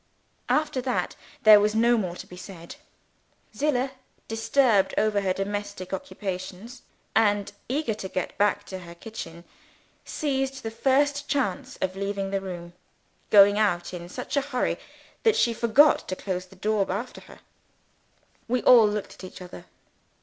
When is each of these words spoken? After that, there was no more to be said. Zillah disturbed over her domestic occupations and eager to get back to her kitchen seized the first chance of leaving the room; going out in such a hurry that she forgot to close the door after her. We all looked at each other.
After 0.49 0.81
that, 0.81 1.15
there 1.43 1.59
was 1.59 1.75
no 1.75 1.95
more 1.95 2.15
to 2.15 2.25
be 2.25 2.35
said. 2.35 2.77
Zillah 3.55 3.91
disturbed 4.27 4.95
over 4.97 5.21
her 5.21 5.31
domestic 5.31 5.93
occupations 5.93 6.81
and 7.15 7.51
eager 7.69 7.93
to 7.93 8.09
get 8.09 8.35
back 8.39 8.63
to 8.63 8.79
her 8.79 8.95
kitchen 8.95 9.43
seized 10.03 10.63
the 10.63 10.71
first 10.71 11.27
chance 11.27 11.77
of 11.83 11.95
leaving 11.95 12.31
the 12.31 12.41
room; 12.41 12.73
going 13.29 13.59
out 13.59 13.93
in 13.93 14.09
such 14.09 14.35
a 14.35 14.41
hurry 14.41 14.79
that 15.21 15.35
she 15.35 15.53
forgot 15.53 16.07
to 16.07 16.15
close 16.15 16.47
the 16.47 16.55
door 16.55 16.91
after 16.91 17.21
her. 17.21 17.41
We 18.47 18.63
all 18.63 18.87
looked 18.87 19.13
at 19.13 19.23
each 19.23 19.39
other. 19.39 19.65